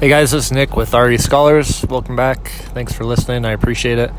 Hey 0.00 0.08
guys, 0.08 0.32
this 0.32 0.46
is 0.46 0.52
Nick 0.52 0.74
with 0.74 0.92
RE 0.92 1.16
Scholars. 1.18 1.86
Welcome 1.88 2.16
back. 2.16 2.48
Thanks 2.48 2.92
for 2.92 3.04
listening. 3.04 3.44
I 3.44 3.52
appreciate 3.52 3.98
it. 3.98 4.10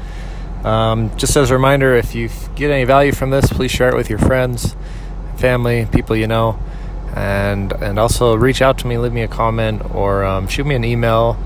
Um, 0.63 1.11
just 1.17 1.35
as 1.35 1.51
a 1.51 1.53
reminder, 1.53 1.93
if 1.95 2.15
you 2.15 2.29
get 2.55 2.71
any 2.71 2.85
value 2.85 3.11
from 3.11 3.29
this, 3.29 3.51
please 3.51 3.71
share 3.71 3.89
it 3.89 3.95
with 3.95 4.09
your 4.09 4.17
friends, 4.17 4.73
family, 5.35 5.85
people 5.91 6.15
you 6.15 6.27
know, 6.27 6.57
and 7.13 7.73
and 7.73 7.99
also 7.99 8.35
reach 8.35 8.61
out 8.61 8.77
to 8.79 8.87
me, 8.87 8.97
leave 8.97 9.11
me 9.11 9.21
a 9.21 9.27
comment, 9.27 9.81
or 9.93 10.23
um, 10.23 10.47
shoot 10.47 10.65
me 10.65 10.75
an 10.75 10.85
email, 10.85 11.37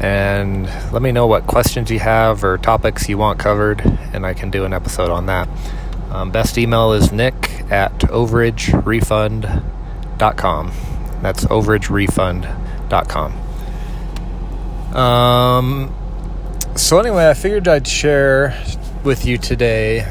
and 0.00 0.64
let 0.90 1.02
me 1.02 1.12
know 1.12 1.26
what 1.26 1.46
questions 1.46 1.90
you 1.90 1.98
have 1.98 2.42
or 2.42 2.56
topics 2.56 3.06
you 3.06 3.18
want 3.18 3.38
covered, 3.38 3.82
and 4.14 4.24
I 4.24 4.32
can 4.32 4.50
do 4.50 4.64
an 4.64 4.72
episode 4.72 5.10
on 5.10 5.26
that. 5.26 5.46
Um, 6.10 6.30
best 6.30 6.56
email 6.56 6.94
is 6.94 7.12
nick 7.12 7.50
at 7.70 7.92
overagerefund.com. 7.98 10.72
That's 11.20 11.44
overagerefund.com. 11.44 13.43
Um, 14.94 15.94
so, 16.76 16.98
anyway, 16.98 17.28
I 17.28 17.34
figured 17.34 17.66
I'd 17.68 17.86
share 17.86 18.56
with 19.02 19.26
you 19.26 19.38
today 19.38 20.06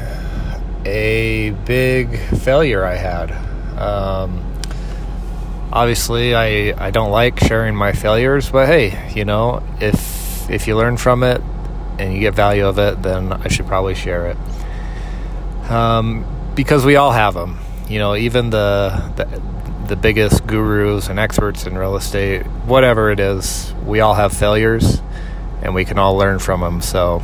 a 0.84 1.50
big 1.50 2.18
failure 2.18 2.84
I 2.84 2.96
had. 2.96 3.30
Um, 3.78 4.54
obviously, 5.72 6.34
I, 6.34 6.74
I 6.86 6.90
don't 6.90 7.10
like 7.10 7.40
sharing 7.40 7.74
my 7.74 7.92
failures, 7.92 8.50
but 8.50 8.66
hey, 8.66 9.12
you 9.14 9.24
know, 9.24 9.62
if 9.80 10.50
if 10.50 10.66
you 10.66 10.76
learn 10.76 10.96
from 10.96 11.22
it 11.22 11.40
and 11.98 12.12
you 12.12 12.20
get 12.20 12.34
value 12.34 12.66
of 12.66 12.78
it, 12.78 13.02
then 13.02 13.32
I 13.32 13.48
should 13.48 13.66
probably 13.66 13.94
share 13.94 14.26
it. 14.26 14.36
Um, 15.70 16.26
because 16.54 16.84
we 16.84 16.96
all 16.96 17.12
have 17.12 17.34
them. 17.34 17.58
You 17.88 17.98
know, 17.98 18.16
even 18.16 18.50
the, 18.50 19.12
the 19.16 19.63
the 19.88 19.96
biggest 19.96 20.46
gurus 20.46 21.08
and 21.08 21.18
experts 21.18 21.66
in 21.66 21.76
real 21.76 21.96
estate, 21.96 22.42
whatever 22.66 23.10
it 23.10 23.20
is, 23.20 23.74
we 23.84 24.00
all 24.00 24.14
have 24.14 24.32
failures 24.32 25.02
and 25.62 25.74
we 25.74 25.84
can 25.84 25.98
all 25.98 26.16
learn 26.16 26.38
from 26.38 26.60
them. 26.60 26.80
So 26.80 27.22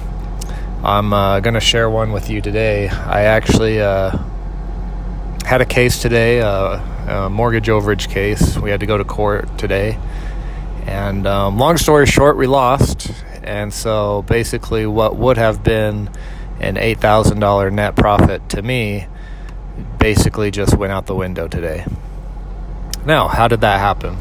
I'm 0.83 1.13
uh, 1.13 1.41
going 1.41 1.55
to 1.55 1.61
share 1.61 1.89
one 1.89 2.13
with 2.13 2.29
you 2.29 2.41
today. 2.41 2.89
I 2.89 3.23
actually 3.23 3.81
uh, 3.81 4.17
had 5.45 5.61
a 5.61 5.67
case 5.67 6.01
today, 6.01 6.41
uh, 6.41 7.27
a 7.27 7.31
mortgage 7.31 7.69
overage 7.69 8.09
case. 8.09 8.57
We 8.59 8.71
had 8.71 8.81
to 8.81 8.87
go 8.87 8.99
to 8.99 9.05
court 9.05 9.59
today. 9.59 9.99
And 10.87 11.27
um, 11.27 11.59
long 11.59 11.77
story 11.77 12.07
short, 12.07 12.37
we 12.37 12.47
lost. 12.47 13.11
And 13.43 13.73
so 13.73 14.23
basically, 14.23 14.87
what 14.87 15.17
would 15.17 15.37
have 15.39 15.63
been 15.63 16.11
an 16.61 16.77
$8,000 16.77 17.73
net 17.73 17.97
profit 17.97 18.49
to 18.51 18.63
me 18.63 19.07
basically 19.99 20.51
just 20.51 20.77
went 20.77 20.93
out 20.93 21.07
the 21.07 21.15
window 21.15 21.49
today. 21.49 21.87
Now, 23.05 23.29
how 23.29 23.49
did 23.49 23.61
that 23.63 23.81
happen? 23.81 24.17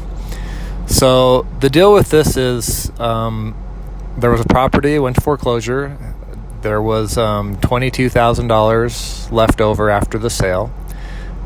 So 0.86 1.46
the 1.60 1.70
deal 1.70 1.92
with 1.92 2.10
this 2.10 2.36
is 2.36 2.90
um, 2.98 3.54
there 4.18 4.30
was 4.30 4.40
a 4.40 4.44
property 4.46 4.98
went 4.98 5.16
to 5.16 5.22
foreclosure. 5.22 5.96
There 6.62 6.82
was 6.82 7.16
um, 7.16 7.56
twenty-two 7.60 8.08
thousand 8.08 8.48
dollars 8.48 9.30
left 9.30 9.60
over 9.60 9.88
after 9.88 10.18
the 10.18 10.30
sale 10.30 10.72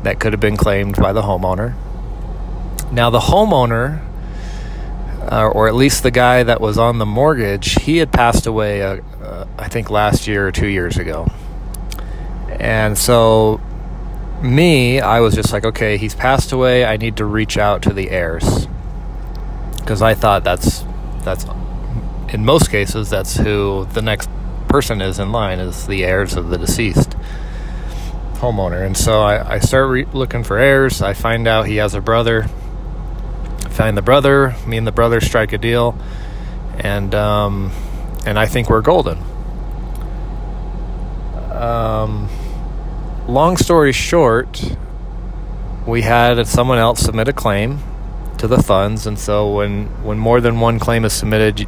that 0.03 0.19
could 0.19 0.33
have 0.33 0.39
been 0.39 0.57
claimed 0.57 0.95
by 0.97 1.13
the 1.13 1.21
homeowner. 1.21 1.75
Now 2.91 3.09
the 3.09 3.19
homeowner, 3.19 4.01
uh, 5.31 5.47
or 5.47 5.67
at 5.67 5.75
least 5.75 6.03
the 6.03 6.11
guy 6.11 6.43
that 6.43 6.59
was 6.59 6.77
on 6.77 6.97
the 6.97 7.05
mortgage, 7.05 7.75
he 7.83 7.97
had 7.97 8.11
passed 8.11 8.47
away. 8.47 8.81
Uh, 8.81 9.01
uh, 9.21 9.47
I 9.57 9.67
think 9.67 9.89
last 9.89 10.27
year 10.27 10.47
or 10.47 10.51
two 10.51 10.67
years 10.67 10.97
ago, 10.97 11.27
and 12.59 12.97
so 12.97 13.61
me, 14.45 14.99
I 14.99 15.19
was 15.19 15.35
just 15.35 15.51
like, 15.51 15.65
okay, 15.65 15.97
he's 15.97 16.15
passed 16.15 16.51
away. 16.51 16.85
I 16.85 16.97
need 16.97 17.17
to 17.17 17.25
reach 17.25 17.57
out 17.57 17.81
to 17.83 17.93
the 17.93 18.09
heirs 18.09 18.67
because 19.77 20.01
I 20.01 20.15
thought 20.15 20.43
that's 20.43 20.83
that's 21.23 21.45
in 22.29 22.43
most 22.43 22.69
cases 22.69 23.09
that's 23.09 23.37
who 23.37 23.87
the 23.93 24.01
next 24.01 24.29
person 24.67 25.01
is 25.01 25.19
in 25.19 25.31
line 25.31 25.59
is 25.59 25.87
the 25.87 26.03
heirs 26.03 26.35
of 26.35 26.49
the 26.49 26.57
deceased 26.57 27.15
homeowner. 28.35 28.85
And 28.85 28.97
so 28.97 29.21
I, 29.21 29.55
I 29.55 29.59
start 29.59 29.89
re- 29.89 30.05
looking 30.11 30.43
for 30.43 30.57
heirs. 30.57 31.01
I 31.01 31.13
find 31.13 31.47
out 31.47 31.67
he 31.67 31.77
has 31.77 31.93
a 31.93 32.01
brother. 32.01 32.47
find 33.69 33.97
the 33.97 34.01
brother. 34.01 34.55
Me 34.65 34.77
and 34.77 34.87
the 34.87 34.91
brother 34.91 35.21
strike 35.21 35.53
a 35.53 35.57
deal, 35.57 35.97
and 36.77 37.13
um, 37.13 37.71
and 38.25 38.39
I 38.39 38.47
think 38.47 38.69
we're 38.69 38.81
golden. 38.81 39.19
Um 41.51 42.27
long 43.27 43.57
story 43.57 43.91
short, 43.91 44.75
we 45.85 46.01
had 46.01 46.45
someone 46.47 46.77
else 46.77 47.01
submit 47.01 47.27
a 47.27 47.33
claim 47.33 47.79
to 48.37 48.47
the 48.47 48.61
funds, 48.61 49.07
and 49.07 49.17
so 49.17 49.55
when 49.55 49.85
when 50.03 50.17
more 50.17 50.41
than 50.41 50.59
one 50.59 50.79
claim 50.79 51.05
is 51.05 51.13
submitted, 51.13 51.67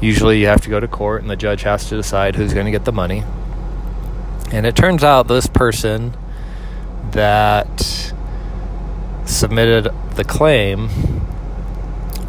usually 0.00 0.40
you 0.40 0.46
have 0.46 0.60
to 0.62 0.70
go 0.70 0.80
to 0.80 0.88
court, 0.88 1.22
and 1.22 1.30
the 1.30 1.36
judge 1.36 1.62
has 1.62 1.88
to 1.88 1.96
decide 1.96 2.36
who's 2.36 2.54
going 2.54 2.66
to 2.66 2.72
get 2.72 2.84
the 2.84 2.92
money. 2.92 3.24
And 4.50 4.64
it 4.66 4.74
turns 4.76 5.04
out 5.04 5.28
this 5.28 5.46
person 5.46 6.16
that 7.10 8.12
submitted 9.24 9.92
the 10.14 10.24
claim 10.24 10.88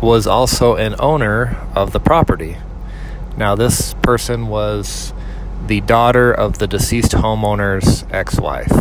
was 0.01 0.27
also 0.27 0.75
an 0.75 0.95
owner 0.99 1.57
of 1.75 1.91
the 1.91 1.99
property. 1.99 2.57
Now, 3.37 3.55
this 3.55 3.93
person 3.95 4.47
was 4.47 5.13
the 5.65 5.81
daughter 5.81 6.31
of 6.31 6.57
the 6.57 6.67
deceased 6.67 7.11
homeowner's 7.11 8.05
ex 8.11 8.39
wife. 8.39 8.71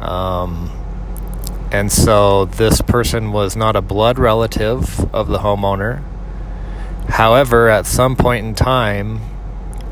Um, 0.00 0.70
and 1.70 1.90
so 1.90 2.44
this 2.44 2.80
person 2.80 3.32
was 3.32 3.56
not 3.56 3.76
a 3.76 3.82
blood 3.82 4.18
relative 4.18 5.12
of 5.14 5.28
the 5.28 5.38
homeowner. 5.38 6.02
However, 7.08 7.68
at 7.68 7.86
some 7.86 8.16
point 8.16 8.46
in 8.46 8.54
time, 8.54 9.20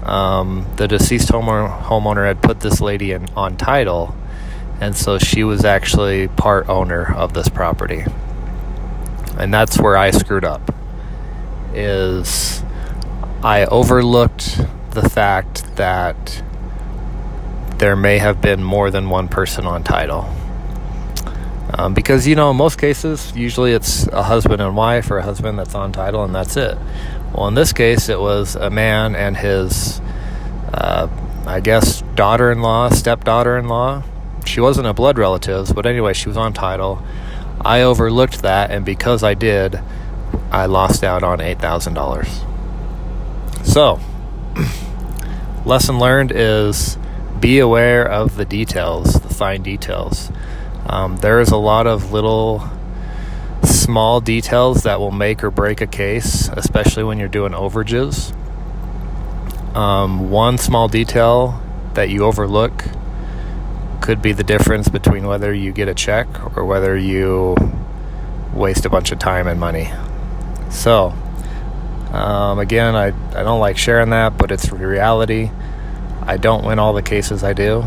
um, 0.03 0.67
the 0.77 0.87
deceased 0.87 1.29
homeowner, 1.29 1.83
homeowner 1.83 2.27
had 2.27 2.43
put 2.43 2.61
this 2.61 2.81
lady 2.81 3.13
in, 3.13 3.27
on 3.37 3.57
title, 3.57 4.15
and 4.81 4.97
so 4.97 5.19
she 5.19 5.45
was 5.45 5.65
actually 5.65 6.29
part 6.29 6.69
owner 6.69 7.15
of 7.15 7.33
this 7.33 7.49
property. 7.49 8.05
And 9.39 9.53
that's 9.53 9.79
where 9.79 9.97
I 9.97 10.11
screwed 10.11 10.45
up. 10.45 10.75
Is 11.73 12.63
I 13.43 13.65
overlooked 13.65 14.61
the 14.95 15.09
fact 15.09 15.77
that 15.77 16.43
there 17.79 17.97
may 17.97 18.19
have 18.19 18.41
been 18.41 18.63
more 18.63 18.91
than 18.91 19.11
one 19.11 19.29
person 19.29 19.67
on 19.67 19.83
title. 19.83 20.33
Um, 21.77 21.93
because, 21.93 22.27
you 22.27 22.37
know, 22.37 22.53
in 22.53 22.57
most 22.57 22.79
cases, 22.79 23.35
usually 23.35 23.73
it's 23.73 24.07
a 24.09 24.23
husband 24.23 24.63
and 24.63 24.77
wife 24.77 25.11
or 25.11 25.19
a 25.19 25.23
husband 25.23 25.59
that's 25.59 25.75
on 25.75 25.91
title 25.91 26.23
and 26.23 26.35
that's 26.35 26.57
it. 26.57 26.79
Well, 27.35 27.49
in 27.49 27.55
this 27.55 27.73
case, 27.73 28.09
it 28.09 28.21
was 28.21 28.55
a 28.55 28.71
man 28.71 29.17
and 29.17 29.37
his, 29.37 30.01
uh, 30.73 31.09
I 31.47 31.61
guess, 31.61 32.03
daughter 32.15 32.53
in 32.53 32.63
law, 32.63 32.91
stepdaughter 32.91 33.59
in 33.59 33.67
law. 33.67 34.05
She 34.47 34.61
wasn't 34.61 34.87
a 34.87 34.95
blood 34.95 35.19
relative, 35.19 35.75
but 35.75 35.85
anyway, 35.85 36.13
she 36.13 36.29
was 36.29 36.37
on 36.37 36.53
title. 36.53 37.03
I 37.61 37.83
overlooked 37.83 38.43
that, 38.43 38.71
and 38.71 38.85
because 38.85 39.25
I 39.25 39.35
did, 39.35 39.81
I 40.53 40.67
lost 40.67 41.03
out 41.03 41.25
on 41.25 41.39
$8,000. 41.39 43.67
So, 43.67 43.99
lesson 45.65 45.99
learned 45.99 46.33
is 46.35 46.99
be 47.41 47.59
aware 47.59 48.07
of 48.09 48.37
the 48.37 48.45
details, 48.45 49.15
the 49.15 49.33
fine 49.33 49.63
details. 49.63 50.31
Um, 50.87 51.17
there 51.19 51.41
is 51.41 51.51
a 51.51 51.57
lot 51.57 51.87
of 51.87 52.13
little 52.13 52.69
small 53.63 54.21
details 54.21 54.83
that 54.83 55.01
will 55.01 55.11
make 55.11 55.43
or 55.43 55.51
break 55.51 55.81
a 55.81 55.87
case, 55.87 56.49
especially 56.49 57.05
when 57.05 57.19
you're 57.19 57.29
doing 57.29 57.53
overages. 57.53 58.35
Um, 59.75 60.31
one 60.31 60.59
small 60.59 60.89
detail 60.89 61.61
that 61.95 62.09
you 62.09 62.25
overlook 62.25 62.85
could 64.01 64.21
be 64.21 64.33
the 64.33 64.45
difference 64.45 64.89
between 64.89 65.27
whether 65.27 65.53
you 65.53 65.73
get 65.73 65.89
a 65.89 65.95
check 65.95 66.27
or 66.57 66.65
whether 66.65 66.97
you 66.97 67.57
waste 68.53 68.85
a 68.85 68.91
bunch 68.91 69.11
of 69.13 69.19
time 69.19 69.47
and 69.47 69.59
money. 69.59 69.91
So, 70.71 71.15
um, 72.15 72.59
again, 72.61 72.95
I, 72.95 73.07
I 73.09 73.43
don't 73.43 73.59
like 73.59 73.77
sharing 73.77 74.11
that, 74.11 74.39
but 74.39 74.53
it's 74.53 74.71
reality. 74.71 75.51
I 76.23 76.37
don't 76.37 76.65
win 76.65 76.79
all 76.79 76.93
the 76.93 77.03
cases 77.03 77.43
I 77.43 77.55
do. 77.55 77.83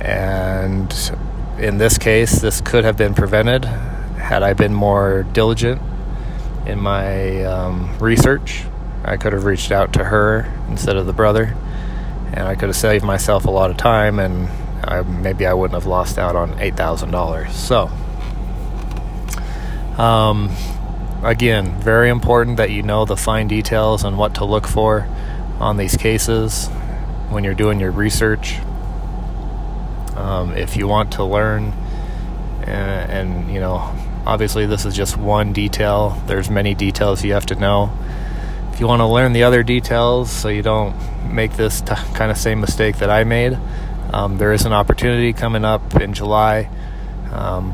And 0.00 0.92
in 1.58 1.78
this 1.78 1.96
case, 1.96 2.40
this 2.40 2.60
could 2.60 2.84
have 2.84 2.96
been 2.96 3.14
prevented 3.14 3.64
had 3.64 4.42
I 4.42 4.52
been 4.52 4.74
more 4.74 5.22
diligent 5.32 5.80
in 6.66 6.80
my 6.80 7.44
um, 7.44 7.96
research. 8.00 8.64
I 9.04 9.16
could 9.16 9.32
have 9.32 9.44
reached 9.44 9.70
out 9.70 9.92
to 9.92 10.02
her 10.02 10.52
instead 10.68 10.96
of 10.96 11.06
the 11.06 11.12
brother, 11.12 11.56
and 12.32 12.48
I 12.48 12.56
could 12.56 12.68
have 12.68 12.76
saved 12.76 13.04
myself 13.04 13.44
a 13.44 13.50
lot 13.50 13.70
of 13.70 13.76
time, 13.76 14.18
and 14.18 14.48
I, 14.82 15.02
maybe 15.02 15.46
I 15.46 15.54
wouldn't 15.54 15.80
have 15.80 15.86
lost 15.86 16.18
out 16.18 16.34
on 16.34 16.58
$8,000. 16.58 17.52
So, 17.52 17.90
um, 20.02 20.50
again, 21.22 21.80
very 21.80 22.08
important 22.08 22.56
that 22.56 22.70
you 22.70 22.82
know 22.82 23.04
the 23.04 23.16
fine 23.16 23.48
details 23.48 24.04
and 24.04 24.18
what 24.18 24.34
to 24.36 24.44
look 24.44 24.66
for 24.66 25.08
on 25.60 25.76
these 25.76 25.96
cases 25.96 26.68
when 27.30 27.44
you're 27.44 27.54
doing 27.54 27.80
your 27.80 27.90
research. 27.90 28.58
Um, 30.16 30.54
if 30.54 30.76
you 30.76 30.88
want 30.88 31.12
to 31.12 31.24
learn 31.24 31.72
and, 32.62 33.10
and, 33.10 33.54
you 33.54 33.60
know 33.60 33.94
obviously, 34.26 34.66
this 34.66 34.84
is 34.84 34.94
just 34.94 35.16
one 35.16 35.52
detail. 35.52 36.20
There's 36.26 36.50
many 36.50 36.74
details 36.74 37.24
you 37.24 37.32
have 37.32 37.46
to 37.46 37.54
know. 37.54 37.96
If 38.72 38.80
you 38.80 38.86
want 38.86 39.00
to 39.00 39.06
learn 39.06 39.32
the 39.32 39.44
other 39.44 39.62
details 39.62 40.30
so 40.30 40.48
you 40.48 40.62
don't 40.62 40.94
make 41.32 41.56
this 41.56 41.80
t- 41.80 41.94
kind 42.14 42.30
of 42.30 42.36
same 42.36 42.60
mistake 42.60 42.98
that 42.98 43.08
I 43.08 43.24
made, 43.24 43.58
um, 44.12 44.36
there 44.36 44.52
is 44.52 44.66
an 44.66 44.72
opportunity 44.72 45.32
coming 45.32 45.64
up 45.64 45.94
in 45.96 46.12
July 46.12 46.68
um, 47.32 47.72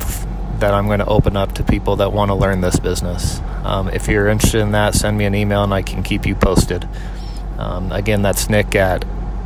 that 0.63 0.75
I'm 0.75 0.87
going 0.87 1.01
to 1.01 1.07
open 1.07 1.37
up 1.37 1.55
to 1.55 1.65
people 1.65 1.97
that 1.97 2.13
want 2.13 2.31
to 2.31 2.37
learn 2.37 2.61
this 2.61 2.79
business. 2.79 3.41
Um, 3.65 3.89
if 3.89 4.07
you're 4.07 4.29
interested 4.29 4.61
in 4.61 4.71
that, 4.73 4.95
send 4.95 5.19
me 5.19 5.25
an 5.25 5.35
email 5.35 5.65
and 5.65 5.75
I 5.75 5.83
can 5.83 6.05
keep 6.05 6.25
you 6.25 6.37
posted. 6.37 6.89
Um, 7.59 7.91
again, 7.91 8.23
that's 8.23 8.49
Nick 8.49 8.77
at 8.77 9.05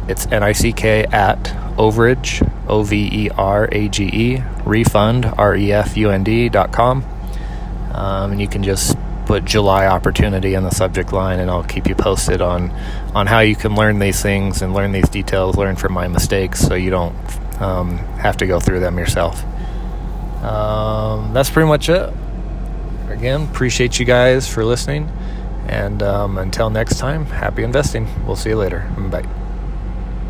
it's 0.09 0.27
N 0.27 0.43
I 0.43 0.53
C 0.53 0.73
K 0.73 1.05
at 1.05 1.43
overage 1.77 2.47
O 2.69 2.83
V 2.83 3.09
E 3.27 3.31
R 3.31 3.67
A 3.73 3.89
G 3.89 4.05
E 4.05 4.43
refund 4.67 5.25
R 5.25 5.57
E 5.57 5.73
F 5.73 5.97
U 5.97 6.11
N 6.11 6.23
D 6.23 6.51
dot 6.51 6.71
com. 6.71 7.03
Um, 7.93 8.33
and 8.33 8.41
you 8.41 8.47
can 8.47 8.63
just 8.63 8.97
put 9.25 9.47
July 9.47 9.87
opportunity 9.87 10.55
in 10.55 10.65
the 10.65 10.71
subject 10.71 11.15
line, 11.15 11.41
and 11.41 11.51
I'll 11.51 11.65
keep 11.65 11.89
you 11.89 11.95
posted 11.95 12.43
on 12.43 12.71
on 13.15 13.27
how 13.27 13.41
you 13.41 13.57
can 13.57 13.75
learn 13.75 13.99
these 13.99 14.21
things 14.23 14.61
and 14.61 14.75
learn 14.75 14.93
these 14.93 15.09
details, 15.09 15.57
learn 15.57 15.77
from 15.77 15.95
my 15.95 16.09
mistakes, 16.09 16.61
so 16.61 16.75
you 16.75 16.91
don't 16.91 17.17
um, 17.61 17.97
have 18.19 18.37
to 18.37 18.47
go 18.47 18.61
through 18.61 18.81
them 18.81 18.99
yourself. 18.99 19.43
Um, 20.47 21.33
that's 21.33 21.51
pretty 21.51 21.69
much 21.69 21.89
it. 21.89 22.13
Again, 23.09 23.43
appreciate 23.43 23.99
you 23.99 24.05
guys 24.05 24.49
for 24.49 24.65
listening, 24.65 25.11
and 25.69 26.03
um, 26.03 26.39
until 26.39 26.71
next 26.71 26.99
time, 26.99 27.27
happy 27.27 27.63
investing. 27.63 28.09
We'll 28.27 28.37
see 28.37 28.51
you 28.51 28.57
later. 28.57 28.89
Bye. 29.11 29.46